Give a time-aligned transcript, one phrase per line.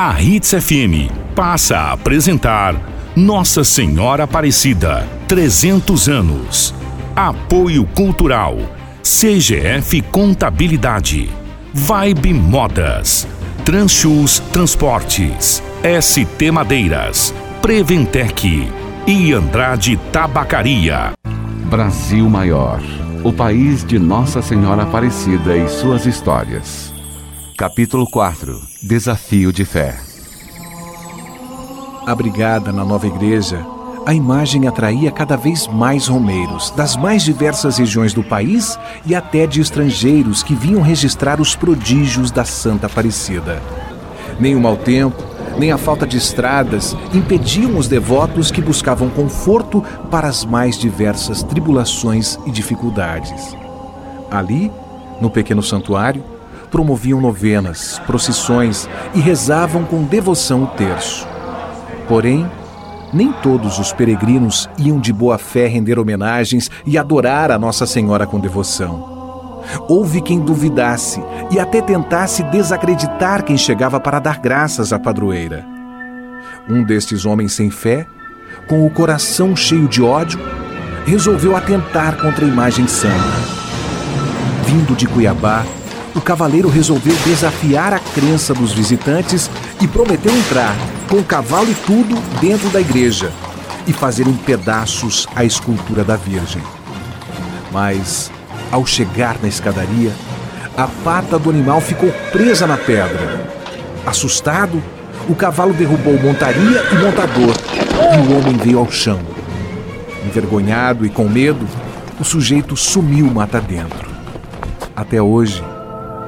[0.00, 2.80] A Hits FM passa a apresentar
[3.16, 6.72] Nossa Senhora Aparecida, 300 anos.
[7.16, 8.58] Apoio Cultural,
[9.02, 11.28] CGF Contabilidade,
[11.74, 13.26] Vibe Modas,
[13.64, 15.60] Transchus Transportes,
[16.00, 18.70] ST Madeiras, Preventec
[19.04, 21.10] e Andrade Tabacaria.
[21.68, 22.80] Brasil Maior,
[23.24, 26.96] o país de Nossa Senhora Aparecida e suas histórias.
[27.58, 29.96] Capítulo 4 Desafio de Fé
[32.06, 33.66] Abrigada na nova igreja,
[34.06, 39.44] a imagem atraía cada vez mais romeiros das mais diversas regiões do país e até
[39.44, 43.60] de estrangeiros que vinham registrar os prodígios da Santa Aparecida.
[44.38, 45.20] Nem o mau tempo,
[45.58, 49.82] nem a falta de estradas impediam os devotos que buscavam conforto
[50.12, 53.56] para as mais diversas tribulações e dificuldades.
[54.30, 54.70] Ali,
[55.20, 56.37] no pequeno santuário,
[56.68, 61.26] promoviam novenas, procissões e rezavam com devoção o terço.
[62.06, 62.48] Porém,
[63.12, 68.26] nem todos os peregrinos iam de boa fé render homenagens e adorar a Nossa Senhora
[68.26, 69.18] com devoção.
[69.88, 75.64] Houve quem duvidasse e até tentasse desacreditar quem chegava para dar graças à padroeira.
[76.68, 78.06] Um destes homens sem fé,
[78.66, 80.38] com o coração cheio de ódio,
[81.06, 83.14] resolveu atentar contra a imagem santa.
[84.66, 85.64] Vindo de Cuiabá,
[86.14, 90.74] o cavaleiro resolveu desafiar a crença dos visitantes e prometeu entrar,
[91.08, 93.32] com cavalo e tudo, dentro da igreja
[93.86, 96.62] e fazer em pedaços a escultura da Virgem.
[97.72, 98.30] Mas,
[98.70, 100.12] ao chegar na escadaria,
[100.76, 103.48] a pata do animal ficou presa na pedra.
[104.06, 104.82] Assustado,
[105.28, 107.54] o cavalo derrubou montaria e montador
[108.14, 109.18] e o homem veio ao chão.
[110.26, 111.66] Envergonhado e com medo,
[112.20, 114.08] o sujeito sumiu mata dentro.
[114.94, 115.62] Até hoje,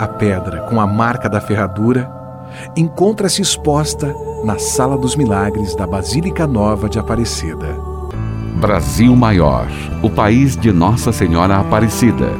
[0.00, 2.10] a pedra com a marca da ferradura
[2.74, 7.76] encontra-se exposta na Sala dos Milagres da Basílica Nova de Aparecida.
[8.56, 9.68] Brasil Maior,
[10.02, 12.32] o país de Nossa Senhora Aparecida.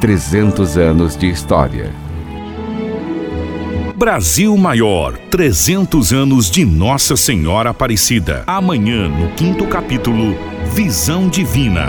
[0.00, 1.92] 300 anos de história.
[3.96, 8.44] Brasil Maior, 300 anos de Nossa Senhora Aparecida.
[8.46, 10.36] Amanhã, no quinto capítulo,
[10.74, 11.86] Visão Divina.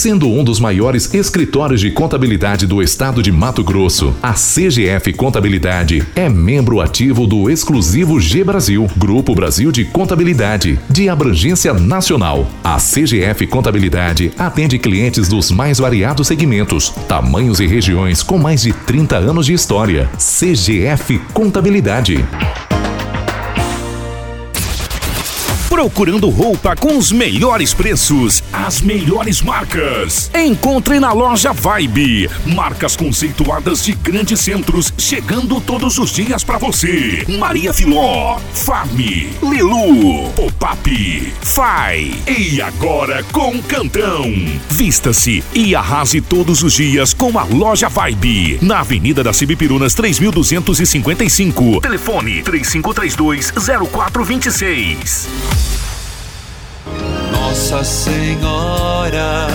[0.00, 6.02] Sendo um dos maiores escritórios de contabilidade do estado de Mato Grosso, a CGF Contabilidade
[6.16, 12.46] é membro ativo do exclusivo G Brasil, Grupo Brasil de Contabilidade, de abrangência nacional.
[12.64, 18.72] A CGF Contabilidade atende clientes dos mais variados segmentos, tamanhos e regiões com mais de
[18.72, 20.08] 30 anos de história.
[20.16, 22.24] CGF Contabilidade.
[25.80, 30.30] Procurando roupa com os melhores preços, as melhores marcas.
[30.34, 32.28] Encontre na loja Vibe.
[32.54, 37.24] Marcas conceituadas de grandes centros, chegando todos os dias para você.
[37.38, 38.98] Maria Filó, Farm,
[39.42, 42.12] Lilu, Pop-up, Fai.
[42.28, 44.30] E agora com Cantão.
[44.68, 48.58] Vista-se e arrase todos os dias com a loja Vibe.
[48.60, 51.80] Na Avenida das Cibipirunas 3255.
[51.80, 53.50] Telefone 3532
[53.90, 55.69] 0426.
[57.50, 59.48] Nossa Senhora.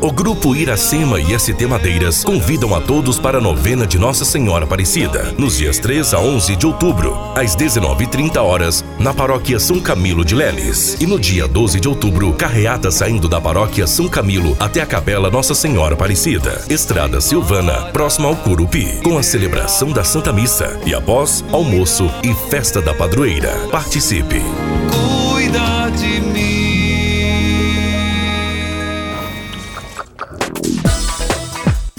[0.00, 4.64] O Grupo Iracema e ST Madeiras convidam a todos para a novena de Nossa Senhora
[4.64, 10.24] Aparecida, nos dias 3 a 11 de outubro, às 19h30 horas, na Paróquia São Camilo
[10.24, 10.96] de Leles.
[10.98, 15.30] E no dia 12 de outubro, carreata saindo da Paróquia São Camilo até a Capela
[15.30, 20.94] Nossa Senhora Aparecida, Estrada Silvana, próxima ao Curupi, com a celebração da Santa Missa e
[20.94, 23.52] após almoço e festa da padroeira.
[23.70, 24.40] Participe!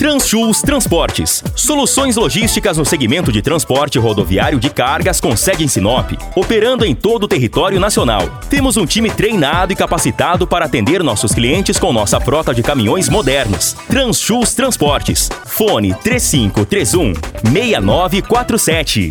[0.08, 1.44] Transchus Transportes.
[1.54, 6.96] Soluções logísticas no segmento de transporte rodoviário de cargas com sede em Sinop, operando em
[6.96, 8.22] todo o território nacional.
[8.50, 13.10] Temos um time treinado e capacitado para atender nossos clientes com nossa frota de caminhões
[13.10, 13.76] modernos.
[13.90, 15.30] Transchus Transportes.
[15.46, 17.14] Fone 3531
[17.52, 19.10] 6947.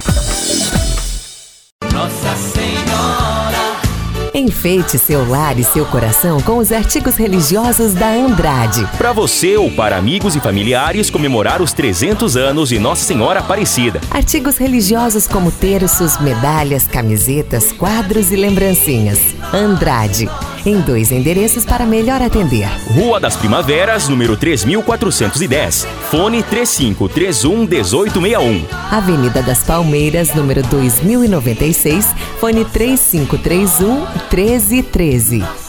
[4.38, 8.86] Enfeite seu lar e seu coração com os artigos religiosos da Andrade.
[8.98, 13.98] Para você ou para amigos e familiares comemorar os 300 anos de Nossa Senhora Aparecida.
[14.10, 19.34] Artigos religiosos como terços, medalhas, camisetas, quadros e lembrancinhas.
[19.54, 20.28] Andrade.
[20.66, 22.68] Em dois endereços para melhor atender.
[22.92, 25.86] Rua das Primaveras, número 3410.
[26.10, 28.66] Fone 3531 1861.
[28.90, 32.08] Avenida das Palmeiras, número 2096.
[32.40, 35.65] Fone 3531 1313.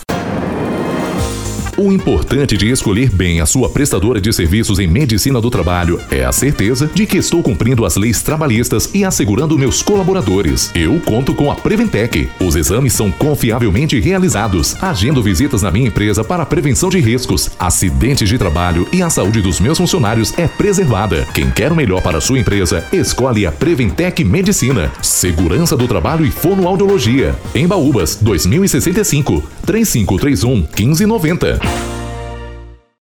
[1.80, 6.26] O importante de escolher bem a sua prestadora de serviços em medicina do trabalho é
[6.26, 10.72] a certeza de que estou cumprindo as leis trabalhistas e assegurando meus colaboradores.
[10.74, 12.32] Eu conto com a Preventec.
[12.40, 14.76] Os exames são confiavelmente realizados.
[14.82, 19.40] Agendo visitas na minha empresa para prevenção de riscos, acidentes de trabalho e a saúde
[19.40, 21.28] dos meus funcionários é preservada.
[21.32, 24.92] Quem quer o melhor para a sua empresa, escolhe a Preventec Medicina.
[25.00, 27.36] Segurança do trabalho e fonoaudiologia.
[27.54, 31.97] Em Baúbas, 2065, 3531 1590.